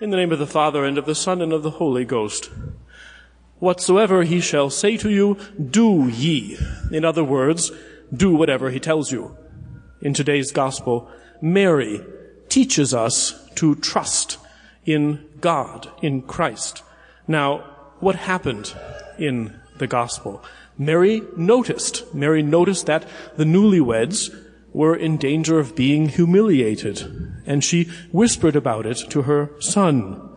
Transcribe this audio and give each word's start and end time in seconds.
In 0.00 0.08
the 0.08 0.16
name 0.16 0.32
of 0.32 0.38
the 0.38 0.46
Father, 0.46 0.86
and 0.86 0.96
of 0.96 1.04
the 1.04 1.14
Son, 1.14 1.42
and 1.42 1.52
of 1.52 1.62
the 1.62 1.72
Holy 1.72 2.06
Ghost. 2.06 2.48
Whatsoever 3.58 4.22
he 4.22 4.40
shall 4.40 4.70
say 4.70 4.96
to 4.96 5.10
you, 5.10 5.36
do 5.62 6.08
ye. 6.08 6.56
In 6.90 7.04
other 7.04 7.22
words, 7.22 7.70
do 8.10 8.34
whatever 8.34 8.70
he 8.70 8.80
tells 8.80 9.12
you. 9.12 9.36
In 10.00 10.14
today's 10.14 10.52
gospel, 10.52 11.10
Mary 11.42 12.00
teaches 12.48 12.94
us 12.94 13.46
to 13.56 13.74
trust 13.74 14.38
in 14.86 15.22
God, 15.42 15.90
in 16.00 16.22
Christ. 16.22 16.82
Now, 17.28 17.58
what 17.98 18.16
happened 18.16 18.74
in 19.18 19.60
the 19.76 19.86
gospel? 19.86 20.42
Mary 20.78 21.20
noticed. 21.36 22.14
Mary 22.14 22.42
noticed 22.42 22.86
that 22.86 23.06
the 23.36 23.44
newlyweds 23.44 24.34
were 24.72 24.94
in 24.96 25.16
danger 25.16 25.58
of 25.58 25.74
being 25.74 26.08
humiliated, 26.08 27.42
and 27.46 27.64
she 27.64 27.84
whispered 28.12 28.56
about 28.56 28.86
it 28.86 28.98
to 29.10 29.22
her 29.22 29.50
son. 29.60 30.36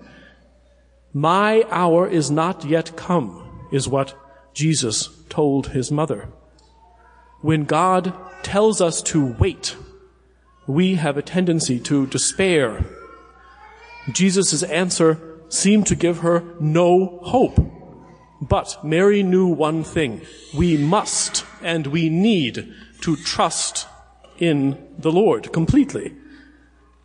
My 1.13 1.63
hour 1.69 2.07
is 2.07 2.31
not 2.31 2.65
yet 2.65 2.95
come, 2.95 3.67
is 3.71 3.87
what 3.87 4.15
Jesus 4.53 5.09
told 5.29 5.67
his 5.67 5.91
mother. 5.91 6.29
When 7.41 7.65
God 7.65 8.13
tells 8.41 8.81
us 8.81 9.01
to 9.03 9.33
wait, 9.33 9.75
we 10.65 10.95
have 10.95 11.17
a 11.17 11.21
tendency 11.21 11.79
to 11.81 12.07
despair. 12.07 12.85
Jesus' 14.11 14.63
answer 14.63 15.19
seemed 15.49 15.87
to 15.87 15.95
give 15.95 16.19
her 16.19 16.43
no 16.59 17.19
hope. 17.23 17.59
But 18.41 18.83
Mary 18.83 19.23
knew 19.23 19.47
one 19.47 19.83
thing. 19.83 20.21
We 20.53 20.77
must 20.77 21.45
and 21.61 21.87
we 21.87 22.09
need 22.09 22.73
to 23.01 23.15
trust 23.15 23.87
in 24.37 24.77
the 24.97 25.11
Lord 25.11 25.51
completely. 25.51 26.15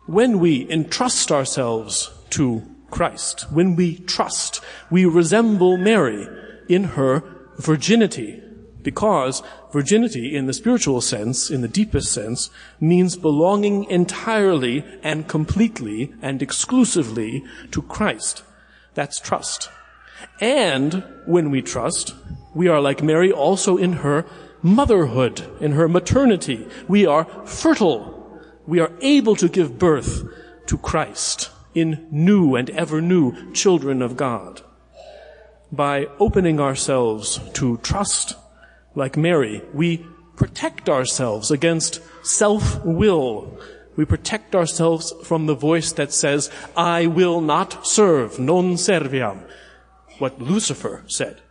When 0.05 0.39
we 0.39 0.69
entrust 0.69 1.31
ourselves 1.31 2.11
to 2.31 2.63
Christ, 2.89 3.45
when 3.51 3.75
we 3.75 3.97
trust, 3.99 4.61
we 4.89 5.05
resemble 5.05 5.77
Mary 5.77 6.27
in 6.67 6.83
her 6.95 7.23
virginity, 7.57 8.41
because 8.81 9.43
virginity 9.71 10.35
in 10.35 10.47
the 10.47 10.53
spiritual 10.53 11.01
sense, 11.01 11.51
in 11.51 11.61
the 11.61 11.67
deepest 11.67 12.11
sense, 12.11 12.49
means 12.79 13.17
belonging 13.17 13.83
entirely 13.85 14.83
and 15.03 15.27
completely 15.27 16.13
and 16.21 16.41
exclusively 16.41 17.43
to 17.71 17.81
Christ. 17.83 18.43
That's 18.95 19.19
trust. 19.19 19.69
And 20.41 21.03
when 21.25 21.51
we 21.51 21.61
trust, 21.61 22.15
we 22.55 22.67
are 22.67 22.81
like 22.81 23.03
Mary 23.03 23.31
also 23.31 23.77
in 23.77 23.93
her 23.93 24.25
motherhood, 24.61 25.43
in 25.59 25.73
her 25.73 25.87
maternity. 25.87 26.67
We 26.87 27.05
are 27.05 27.25
fertile. 27.45 28.41
We 28.65 28.79
are 28.79 28.91
able 29.01 29.35
to 29.37 29.49
give 29.49 29.79
birth 29.79 30.23
to 30.67 30.77
Christ 30.77 31.49
in 31.73 32.07
new 32.11 32.55
and 32.55 32.69
ever 32.71 33.01
new 33.01 33.53
children 33.53 34.01
of 34.01 34.17
God. 34.17 34.61
By 35.71 36.07
opening 36.19 36.59
ourselves 36.59 37.39
to 37.53 37.77
trust, 37.77 38.35
like 38.95 39.17
Mary, 39.17 39.61
we 39.73 40.05
protect 40.35 40.89
ourselves 40.89 41.51
against 41.51 42.01
self-will. 42.23 43.59
We 43.95 44.05
protect 44.05 44.55
ourselves 44.55 45.13
from 45.23 45.45
the 45.45 45.55
voice 45.55 45.91
that 45.93 46.13
says, 46.13 46.49
I 46.75 47.07
will 47.07 47.41
not 47.41 47.85
serve, 47.85 48.39
non 48.39 48.75
serviam. 48.75 49.43
What 50.17 50.41
Lucifer 50.41 51.03
said. 51.07 51.41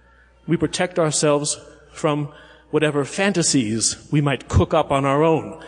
We 0.47 0.57
protect 0.57 0.99
ourselves 0.99 1.61
from 1.93 2.33
whatever 2.71 3.05
fantasies 3.05 3.97
we 4.11 4.21
might 4.21 4.49
cook 4.49 4.75
up 4.75 4.91
on 4.91 5.05
our 5.05 5.23
own. 5.23 5.63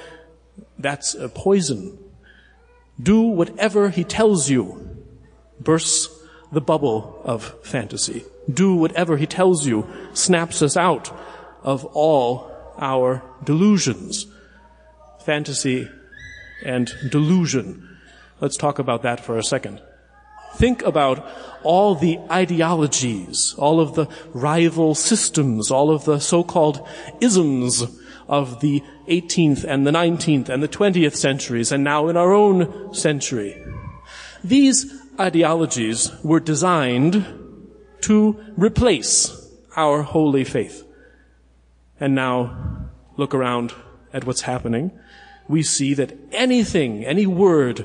That's 0.79 1.15
a 1.15 1.29
poison. 1.29 1.98
Do 3.03 3.23
whatever 3.23 3.91
he 3.91 4.05
tells 4.05 4.51
you. 4.51 4.97
Bursts 5.59 6.09
the 6.53 6.61
bubble 6.61 7.20
of 7.25 7.55
fantasy. 7.65 8.25
Do 8.53 8.75
whatever 8.75 9.17
he 9.17 9.27
tells 9.27 9.67
you. 9.67 9.87
Snaps 10.12 10.62
us 10.62 10.77
out 10.77 11.12
of 11.63 11.85
all 11.86 12.51
our 12.79 13.23
delusions. 13.45 14.27
Fantasy 15.24 15.89
and 16.64 16.91
delusion. 17.11 17.98
Let's 18.41 18.57
talk 18.57 18.79
about 18.79 19.03
that 19.03 19.20
for 19.20 19.39
a 19.39 19.42
second. 19.42 19.80
Think 20.55 20.83
about 20.83 21.27
all 21.62 21.94
the 21.94 22.18
ideologies, 22.30 23.55
all 23.58 23.80
of 23.80 23.94
the 23.94 24.08
rival 24.33 24.94
systems, 24.94 25.70
all 25.70 25.90
of 25.90 26.05
the 26.05 26.18
so-called 26.18 26.86
isms 27.20 27.84
of 28.28 28.61
the 28.61 28.83
18th 29.08 29.64
and 29.64 29.86
the 29.86 29.90
19th 29.90 30.48
and 30.48 30.62
the 30.62 30.68
20th 30.68 31.16
centuries, 31.16 31.72
and 31.72 31.83
now 31.84 32.08
in 32.08 32.16
our 32.16 32.33
own 32.33 32.94
century. 32.94 33.62
These 34.42 34.92
ideologies 35.18 36.11
were 36.22 36.40
designed 36.40 37.27
to 38.02 38.40
replace 38.56 39.36
our 39.77 40.02
holy 40.02 40.44
faith. 40.44 40.86
And 41.98 42.14
now 42.14 42.88
look 43.17 43.34
around 43.34 43.74
at 44.12 44.24
what's 44.24 44.42
happening. 44.42 44.92
We 45.48 45.62
see 45.62 45.94
that 45.94 46.17
anything, 46.32 47.05
any 47.05 47.27
word 47.27 47.84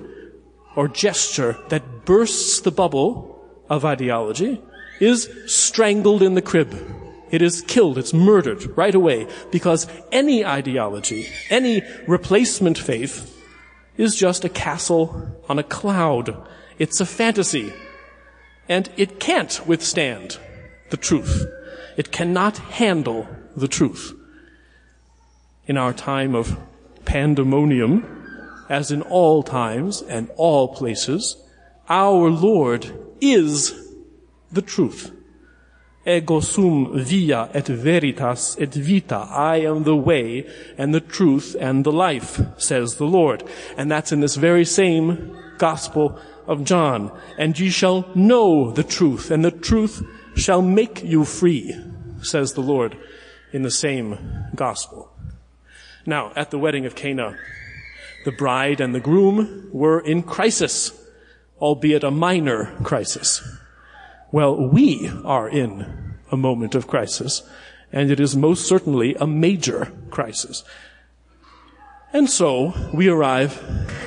or 0.76 0.88
gesture 0.88 1.58
that 1.70 2.06
bursts 2.06 2.62
the 2.62 2.72
bubble 2.72 3.44
of 3.70 3.86
ideology 3.86 4.62
is 5.00 5.30
strangled 5.48 6.22
in 6.22 6.36
the 6.36 6.42
crib. 6.42 6.74
It 7.32 7.42
is 7.42 7.62
killed, 7.62 7.98
it's 7.98 8.14
murdered 8.14 8.78
right 8.78 8.94
away 8.94 9.28
because 9.52 9.88
any 10.12 10.46
ideology, 10.46 11.28
any 11.50 11.82
replacement 12.08 12.78
faith 12.78 13.32
is 13.98 14.16
just 14.16 14.46
a 14.46 14.50
castle 14.50 15.42
on 15.50 15.60
a 15.60 15.64
cloud. 15.64 16.36
It's 16.78 17.00
a 17.00 17.06
fantasy. 17.06 17.74
And 18.68 18.90
it 18.98 19.20
can't 19.20 19.66
withstand 19.68 20.38
the 20.90 20.98
truth. 20.98 21.46
It 21.98 22.12
cannot 22.12 22.58
handle 22.58 23.28
the 23.56 23.68
truth. 23.68 24.14
In 25.68 25.78
our 25.78 25.94
time 25.94 26.36
of 26.36 26.58
pandemonium, 27.06 28.15
as 28.70 28.92
in 28.92 29.02
all 29.02 29.44
times 29.44 30.02
and 30.02 30.30
all 30.36 30.68
places, 30.70 31.38
our 31.90 32.30
Lord 32.30 32.92
is 33.22 33.74
the 34.52 34.62
truth. 34.62 35.12
Ego 36.08 36.40
sum 36.40 36.92
via 36.94 37.50
et 37.54 37.68
veritas 37.68 38.56
et 38.60 38.74
vita. 38.74 39.28
I 39.30 39.58
am 39.58 39.84
the 39.84 39.96
way 39.96 40.48
and 40.78 40.94
the 40.94 41.00
truth 41.00 41.56
and 41.60 41.84
the 41.84 41.92
life, 41.92 42.40
says 42.58 42.96
the 42.96 43.06
Lord. 43.06 43.44
And 43.76 43.90
that's 43.90 44.12
in 44.12 44.20
this 44.20 44.36
very 44.36 44.66
same 44.66 45.36
gospel 45.58 46.20
of 46.48 46.64
John. 46.64 47.12
And 47.40 47.58
ye 47.58 47.70
shall 47.70 48.08
know 48.14 48.72
the 48.72 48.84
truth, 48.84 49.32
and 49.32 49.44
the 49.44 49.52
truth 49.52 50.04
shall 50.36 50.62
make 50.62 51.04
you 51.04 51.26
free, 51.26 51.76
says 52.22 52.54
the 52.54 52.62
Lord 52.62 52.98
in 53.52 53.64
the 53.64 53.72
same 53.72 54.20
gospel. 54.54 55.12
Now, 56.06 56.34
at 56.36 56.52
the 56.52 56.60
wedding 56.60 56.86
of 56.86 56.94
Cana, 56.94 57.36
the 58.26 58.32
bride 58.32 58.82
and 58.82 58.94
the 58.94 59.00
groom 59.00 59.70
were 59.72 60.00
in 60.00 60.22
crisis 60.22 60.92
albeit 61.62 62.04
a 62.04 62.12
minor 62.12 62.66
crisis. 62.84 63.42
Well, 64.32 64.56
we 64.56 65.10
are 65.24 65.48
in 65.48 66.16
a 66.32 66.38
moment 66.38 66.76
of 66.76 66.88
crisis, 66.88 67.44
and 67.92 68.12
it 68.12 68.20
is 68.20 68.36
most 68.36 68.68
certainly 68.68 69.16
a 69.16 69.28
major 69.28 69.92
crisis. 70.10 70.64
And 72.12 72.30
so 72.30 72.74
we 72.94 73.10
arrive 73.10 73.62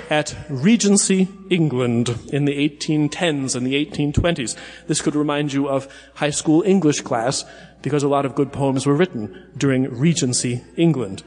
at 0.08 0.34
Regency 0.48 1.28
England 1.50 2.18
in 2.32 2.46
the 2.46 2.56
1810s 2.68 3.54
and 3.54 3.66
the 3.66 3.86
1820s. 3.86 4.56
This 4.86 5.02
could 5.02 5.14
remind 5.14 5.52
you 5.52 5.68
of 5.68 5.92
high 6.14 6.30
school 6.30 6.62
English 6.62 7.02
class 7.02 7.44
because 7.82 8.02
a 8.02 8.08
lot 8.08 8.24
of 8.24 8.34
good 8.34 8.52
poems 8.52 8.86
were 8.86 8.94
written 8.94 9.50
during 9.56 9.94
Regency 9.94 10.64
England. 10.76 11.22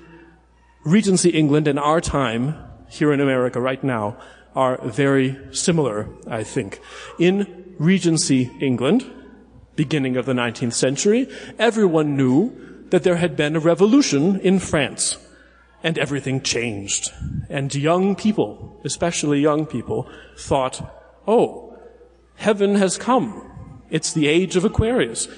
Regency 0.84 1.30
England 1.30 1.68
in 1.68 1.78
our 1.78 2.02
time, 2.02 2.56
here 2.92 3.14
in 3.14 3.22
America 3.22 3.60
right 3.60 3.82
now, 3.84 4.18
are 4.54 4.78
very 4.84 5.40
similar, 5.52 6.10
I 6.28 6.44
think. 6.44 6.82
In 7.18 7.76
Regency 7.80 8.52
England, 8.60 9.10
beginning 9.78 10.18
of 10.18 10.26
the 10.26 10.34
19th 10.34 10.74
century, 10.74 11.30
everyone 11.58 12.18
knew 12.18 12.86
that 12.90 13.04
there 13.04 13.16
had 13.16 13.38
been 13.38 13.56
a 13.56 13.60
revolution 13.62 14.40
in 14.42 14.60
France 14.60 15.18
and 15.82 15.98
everything 15.98 16.42
changed. 16.42 17.10
And 17.50 17.74
young 17.74 18.16
people, 18.16 18.82
especially 18.84 19.40
young 19.40 19.66
people, 19.66 20.10
thought, 20.38 20.94
oh, 21.26 21.80
heaven 22.36 22.76
has 22.76 22.98
come. 22.98 23.50
It's 23.90 24.12
the 24.12 24.28
age 24.28 24.58
of 24.58 24.66
Aquarius. 24.66 25.30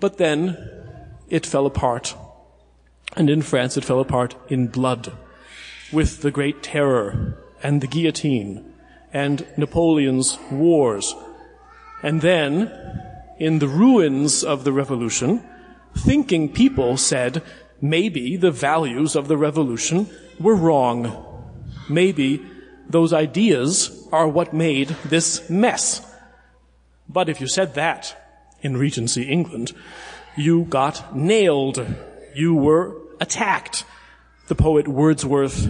But 0.00 0.18
then 0.18 0.58
it 1.28 1.46
fell 1.46 1.66
apart. 1.66 2.16
And 3.16 3.30
in 3.30 3.42
France 3.42 3.76
it 3.76 3.84
fell 3.84 4.00
apart 4.00 4.34
in 4.48 4.66
blood 4.66 5.12
with 5.92 6.22
the 6.22 6.30
great 6.30 6.62
terror 6.62 7.36
and 7.62 7.80
the 7.80 7.86
guillotine 7.86 8.74
and 9.12 9.46
Napoleon's 9.56 10.38
wars. 10.50 11.14
And 12.02 12.20
then, 12.20 12.72
in 13.38 13.58
the 13.58 13.68
ruins 13.68 14.44
of 14.44 14.64
the 14.64 14.72
revolution, 14.72 15.42
thinking 15.96 16.52
people 16.52 16.96
said 16.96 17.42
maybe 17.80 18.36
the 18.36 18.50
values 18.50 19.16
of 19.16 19.28
the 19.28 19.36
revolution 19.36 20.08
were 20.38 20.54
wrong. 20.54 21.24
Maybe 21.88 22.44
Those 22.88 23.12
ideas 23.12 24.08
are 24.12 24.26
what 24.26 24.54
made 24.54 24.88
this 25.04 25.48
mess. 25.50 26.04
But 27.08 27.28
if 27.28 27.40
you 27.40 27.46
said 27.46 27.74
that 27.74 28.16
in 28.62 28.76
Regency 28.76 29.24
England, 29.24 29.72
you 30.36 30.64
got 30.64 31.14
nailed. 31.14 31.84
You 32.34 32.54
were 32.54 32.96
attacked. 33.20 33.84
The 34.48 34.54
poet 34.54 34.88
Wordsworth 34.88 35.68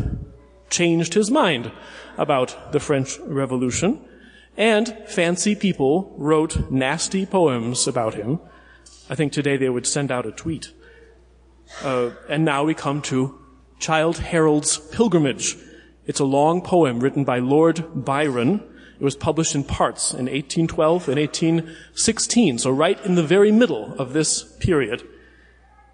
changed 0.70 1.14
his 1.14 1.32
mind 1.32 1.72
about 2.16 2.70
the 2.70 2.78
French 2.78 3.18
Revolution, 3.18 4.04
and 4.56 4.96
fancy 5.04 5.56
people 5.56 6.14
wrote 6.16 6.70
nasty 6.70 7.26
poems 7.26 7.88
about 7.88 8.14
him. 8.14 8.38
I 9.10 9.16
think 9.16 9.32
today 9.32 9.56
they 9.56 9.68
would 9.68 9.84
send 9.84 10.12
out 10.12 10.26
a 10.26 10.30
tweet. 10.30 10.72
Uh, 11.82 12.10
and 12.28 12.44
now 12.44 12.62
we 12.62 12.72
come 12.72 13.02
to 13.02 13.36
Childe 13.80 14.18
Harold's 14.18 14.78
Pilgrimage. 14.78 15.56
It's 16.06 16.20
a 16.20 16.24
long 16.24 16.62
poem 16.62 17.00
written 17.00 17.24
by 17.24 17.40
Lord 17.40 18.04
Byron. 18.04 18.62
It 19.00 19.02
was 19.02 19.16
published 19.16 19.56
in 19.56 19.64
parts 19.64 20.12
in 20.12 20.26
1812 20.26 21.08
and 21.08 21.18
1816, 21.18 22.58
so 22.58 22.70
right 22.70 23.04
in 23.04 23.16
the 23.16 23.24
very 23.24 23.50
middle 23.50 23.94
of 23.94 24.12
this 24.12 24.44
period. 24.60 25.02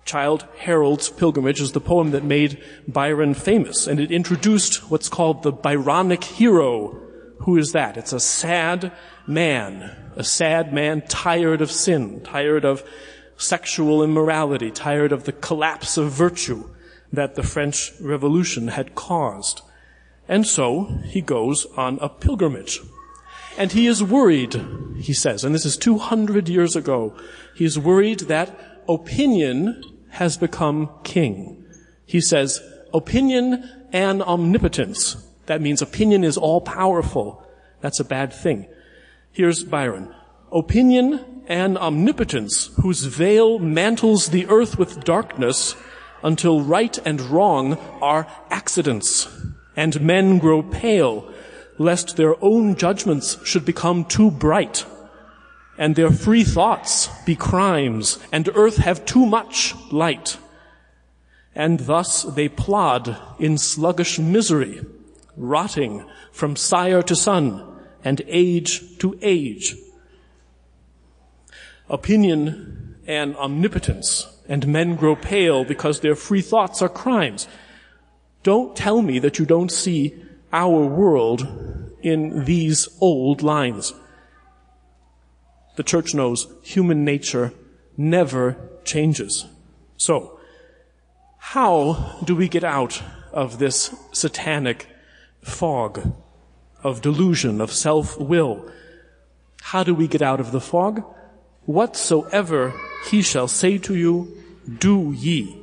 Childe 0.04 0.46
Harold's 0.58 1.08
Pilgrimage 1.08 1.60
is 1.60 1.72
the 1.72 1.80
poem 1.80 2.10
that 2.10 2.24
made 2.24 2.62
Byron 2.86 3.34
famous, 3.34 3.86
and 3.86 3.98
it 3.98 4.10
introduced 4.10 4.90
what's 4.90 5.08
called 5.08 5.42
the 5.42 5.52
Byronic 5.52 6.24
hero. 6.24 7.00
Who 7.40 7.56
is 7.56 7.72
that? 7.72 7.96
It's 7.96 8.12
a 8.12 8.20
sad 8.20 8.92
man, 9.26 10.12
a 10.16 10.24
sad 10.24 10.72
man 10.72 11.02
tired 11.08 11.62
of 11.62 11.70
sin, 11.70 12.20
tired 12.22 12.64
of 12.64 12.84
sexual 13.36 14.02
immorality, 14.02 14.70
tired 14.70 15.12
of 15.12 15.24
the 15.24 15.32
collapse 15.32 15.96
of 15.96 16.10
virtue 16.12 16.68
that 17.12 17.34
the 17.34 17.42
French 17.42 17.92
Revolution 18.00 18.68
had 18.68 18.94
caused. 18.94 19.62
And 20.28 20.46
so 20.46 21.00
he 21.04 21.20
goes 21.20 21.66
on 21.76 21.98
a 22.00 22.08
pilgrimage. 22.08 22.80
And 23.56 23.72
he 23.72 23.86
is 23.86 24.02
worried, 24.02 24.60
he 24.98 25.12
says, 25.12 25.44
and 25.44 25.54
this 25.54 25.64
is 25.64 25.76
200 25.76 26.48
years 26.48 26.74
ago, 26.74 27.14
he 27.54 27.64
is 27.64 27.78
worried 27.78 28.20
that 28.20 28.82
opinion 28.88 29.82
has 30.14 30.36
become 30.36 30.88
king. 31.02 31.64
He 32.06 32.20
says, 32.20 32.62
opinion 32.92 33.68
and 33.92 34.22
omnipotence. 34.22 35.16
That 35.46 35.60
means 35.60 35.82
opinion 35.82 36.22
is 36.22 36.36
all 36.36 36.60
powerful. 36.60 37.44
That's 37.80 37.98
a 37.98 38.04
bad 38.04 38.32
thing. 38.32 38.66
Here's 39.32 39.64
Byron. 39.64 40.14
Opinion 40.52 41.42
and 41.48 41.76
omnipotence, 41.76 42.70
whose 42.80 43.04
veil 43.04 43.58
mantles 43.58 44.28
the 44.28 44.46
earth 44.46 44.78
with 44.78 45.02
darkness, 45.02 45.74
until 46.22 46.60
right 46.60 46.96
and 47.04 47.20
wrong 47.20 47.74
are 48.00 48.28
accidents, 48.50 49.28
and 49.74 50.00
men 50.00 50.38
grow 50.38 50.62
pale, 50.62 51.28
lest 51.76 52.16
their 52.16 52.42
own 52.42 52.76
judgments 52.76 53.44
should 53.44 53.64
become 53.64 54.04
too 54.04 54.30
bright, 54.30 54.86
and 55.76 55.96
their 55.96 56.10
free 56.10 56.44
thoughts 56.44 57.08
be 57.24 57.36
crimes, 57.36 58.18
and 58.32 58.48
earth 58.54 58.76
have 58.76 59.04
too 59.04 59.26
much 59.26 59.74
light. 59.90 60.38
And 61.54 61.80
thus 61.80 62.22
they 62.22 62.48
plod 62.48 63.16
in 63.38 63.58
sluggish 63.58 64.18
misery, 64.18 64.84
rotting 65.36 66.04
from 66.32 66.56
sire 66.56 67.02
to 67.02 67.16
son, 67.16 67.62
and 68.04 68.22
age 68.26 68.98
to 68.98 69.18
age. 69.22 69.76
Opinion 71.88 72.96
and 73.06 73.36
omnipotence 73.36 74.26
and 74.48 74.66
men 74.66 74.96
grow 74.96 75.16
pale 75.16 75.64
because 75.64 76.00
their 76.00 76.14
free 76.14 76.42
thoughts 76.42 76.82
are 76.82 76.88
crimes. 76.88 77.48
Don't 78.42 78.76
tell 78.76 79.02
me 79.02 79.18
that 79.18 79.38
you 79.38 79.46
don't 79.46 79.72
see 79.72 80.14
our 80.52 80.86
world 80.86 81.46
in 82.02 82.44
these 82.44 82.88
old 83.00 83.42
lines. 83.42 83.94
The 85.76 85.82
church 85.82 86.14
knows 86.14 86.46
human 86.62 87.04
nature 87.04 87.52
never 87.96 88.56
changes. 88.84 89.46
So, 89.96 90.38
how 91.38 92.18
do 92.24 92.34
we 92.34 92.48
get 92.48 92.64
out 92.64 93.02
of 93.32 93.58
this 93.58 93.94
satanic 94.12 94.86
fog 95.42 96.14
of 96.82 97.00
delusion, 97.00 97.60
of 97.60 97.72
self-will? 97.72 98.70
How 99.62 99.82
do 99.82 99.94
we 99.94 100.06
get 100.06 100.22
out 100.22 100.40
of 100.40 100.52
the 100.52 100.60
fog? 100.60 101.02
Whatsoever 101.64 102.74
he 103.08 103.22
shall 103.22 103.48
say 103.48 103.78
to 103.78 103.94
you, 103.94 104.36
do 104.78 105.12
ye. 105.16 105.60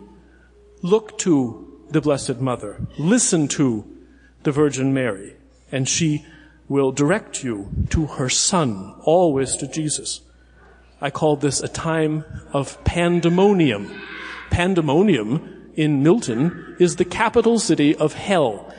Look 0.81 1.17
to 1.19 1.85
the 1.89 2.01
Blessed 2.01 2.39
Mother. 2.39 2.79
Listen 2.97 3.47
to 3.49 3.85
the 4.43 4.51
Virgin 4.51 4.93
Mary. 4.93 5.35
And 5.71 5.87
she 5.87 6.25
will 6.71 6.93
direct 6.93 7.43
you 7.43 7.69
to 7.89 8.05
her 8.05 8.29
Son, 8.29 8.95
always 9.01 9.57
to 9.57 9.67
Jesus. 9.67 10.21
I 11.01 11.09
call 11.09 11.35
this 11.35 11.59
a 11.59 11.67
time 11.67 12.23
of 12.53 12.81
pandemonium. 12.85 13.93
Pandemonium 14.51 15.71
in 15.75 16.01
Milton 16.01 16.77
is 16.79 16.95
the 16.95 17.03
capital 17.03 17.59
city 17.59 17.93
of 17.95 18.13
hell. 18.13 18.73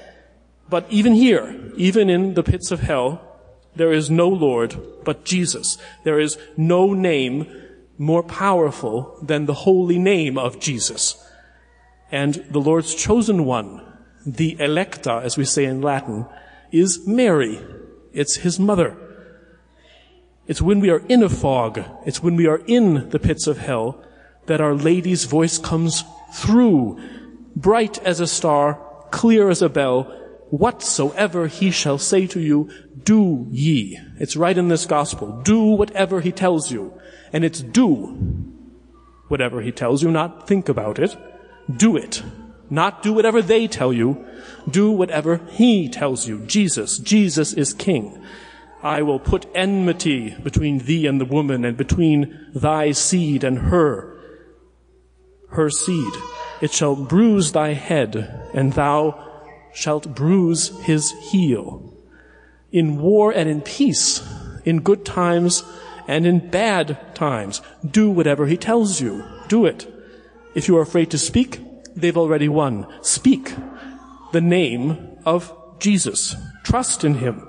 But 0.70 0.86
even 0.88 1.12
here, 1.12 1.70
even 1.76 2.08
in 2.08 2.32
the 2.32 2.42
pits 2.42 2.70
of 2.70 2.80
hell, 2.80 3.20
there 3.76 3.92
is 3.92 4.08
no 4.08 4.28
Lord 4.28 4.74
but 5.04 5.26
Jesus. 5.26 5.76
There 6.02 6.18
is 6.18 6.38
no 6.56 6.94
name 6.94 7.46
more 7.98 8.22
powerful 8.22 9.18
than 9.20 9.44
the 9.44 9.60
holy 9.68 9.98
name 9.98 10.38
of 10.38 10.58
Jesus. 10.58 11.22
And 12.10 12.34
the 12.50 12.60
Lord's 12.60 12.94
chosen 12.94 13.44
one, 13.44 13.84
the 14.24 14.56
electa, 14.58 15.20
as 15.22 15.36
we 15.36 15.44
say 15.44 15.66
in 15.66 15.82
Latin, 15.82 16.24
is 16.70 17.06
Mary. 17.06 17.60
It's 18.12 18.36
his 18.36 18.58
mother. 18.58 18.96
It's 20.46 20.60
when 20.60 20.80
we 20.80 20.90
are 20.90 21.02
in 21.08 21.22
a 21.22 21.28
fog, 21.28 21.82
it's 22.04 22.22
when 22.22 22.36
we 22.36 22.46
are 22.46 22.62
in 22.66 23.10
the 23.10 23.18
pits 23.18 23.46
of 23.46 23.58
hell, 23.58 24.02
that 24.46 24.60
Our 24.60 24.74
Lady's 24.74 25.24
voice 25.24 25.56
comes 25.56 26.04
through, 26.34 27.00
bright 27.54 27.98
as 28.02 28.18
a 28.18 28.26
star, 28.26 28.80
clear 29.10 29.48
as 29.48 29.62
a 29.62 29.68
bell, 29.68 30.04
whatsoever 30.50 31.46
he 31.46 31.70
shall 31.70 31.96
say 31.96 32.26
to 32.26 32.40
you, 32.40 32.68
do 33.04 33.46
ye. 33.50 33.98
It's 34.18 34.36
right 34.36 34.56
in 34.56 34.68
this 34.68 34.84
gospel. 34.84 35.40
Do 35.42 35.64
whatever 35.64 36.20
he 36.20 36.32
tells 36.32 36.70
you. 36.70 36.92
And 37.32 37.44
it's 37.44 37.62
do 37.62 38.06
whatever 39.28 39.62
he 39.62 39.72
tells 39.72 40.02
you, 40.02 40.10
not 40.10 40.46
think 40.46 40.68
about 40.68 40.98
it. 40.98 41.16
Do 41.74 41.96
it. 41.96 42.22
Not 42.72 43.02
do 43.02 43.12
whatever 43.12 43.42
they 43.42 43.68
tell 43.68 43.92
you. 43.92 44.24
Do 44.66 44.90
whatever 44.90 45.42
he 45.50 45.90
tells 45.90 46.26
you. 46.26 46.38
Jesus. 46.46 46.96
Jesus 46.96 47.52
is 47.52 47.74
king. 47.74 48.24
I 48.82 49.02
will 49.02 49.20
put 49.20 49.44
enmity 49.54 50.30
between 50.42 50.78
thee 50.78 51.06
and 51.06 51.20
the 51.20 51.26
woman 51.26 51.66
and 51.66 51.76
between 51.76 52.48
thy 52.54 52.92
seed 52.92 53.44
and 53.44 53.58
her. 53.58 54.18
Her 55.50 55.68
seed. 55.68 56.14
It 56.62 56.72
shall 56.72 56.96
bruise 56.96 57.52
thy 57.52 57.74
head 57.74 58.48
and 58.54 58.72
thou 58.72 59.22
shalt 59.74 60.14
bruise 60.14 60.68
his 60.80 61.10
heel. 61.30 61.92
In 62.70 63.02
war 63.02 63.32
and 63.32 63.50
in 63.50 63.60
peace, 63.60 64.26
in 64.64 64.80
good 64.80 65.04
times 65.04 65.62
and 66.08 66.26
in 66.26 66.48
bad 66.48 67.14
times, 67.14 67.60
do 67.86 68.08
whatever 68.08 68.46
he 68.46 68.56
tells 68.56 68.98
you. 68.98 69.24
Do 69.48 69.66
it. 69.66 69.92
If 70.54 70.68
you 70.68 70.78
are 70.78 70.82
afraid 70.82 71.10
to 71.10 71.18
speak, 71.18 71.60
they've 71.94 72.16
already 72.16 72.48
won. 72.48 72.86
Speak 73.02 73.54
the 74.32 74.40
name 74.40 75.18
of 75.24 75.52
Jesus. 75.78 76.36
Trust 76.64 77.04
in 77.04 77.16
him. 77.16 77.46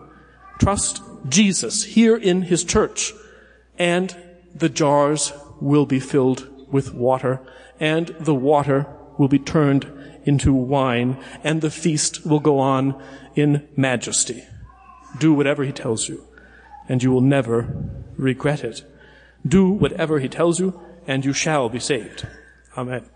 Trust 0.59 1.01
Jesus 1.29 1.83
here 1.83 2.15
in 2.15 2.43
his 2.43 2.63
church. 2.63 3.13
And 3.77 4.15
the 4.53 4.69
jars 4.69 5.33
will 5.59 5.85
be 5.85 5.99
filled 5.99 6.49
with 6.71 6.93
water, 6.93 7.41
and 7.79 8.07
the 8.19 8.35
water 8.35 8.87
will 9.17 9.27
be 9.27 9.39
turned 9.39 9.91
into 10.25 10.53
wine, 10.53 11.17
and 11.43 11.61
the 11.61 11.71
feast 11.71 12.25
will 12.25 12.39
go 12.39 12.59
on 12.59 13.01
in 13.35 13.67
majesty. 13.75 14.43
Do 15.19 15.33
whatever 15.33 15.63
he 15.63 15.71
tells 15.71 16.07
you, 16.09 16.25
and 16.87 17.01
you 17.01 17.11
will 17.11 17.21
never 17.21 17.89
regret 18.17 18.63
it. 18.63 18.83
Do 19.45 19.69
whatever 19.69 20.19
he 20.19 20.29
tells 20.29 20.59
you, 20.59 20.79
and 21.07 21.25
you 21.25 21.33
shall 21.33 21.69
be 21.69 21.79
saved. 21.79 22.27
Amen. 22.77 23.12